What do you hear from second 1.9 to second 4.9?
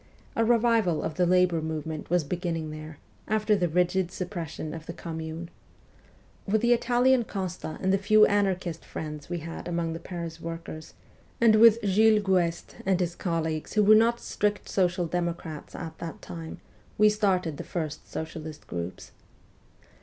was beginning there, after the rigid suppression of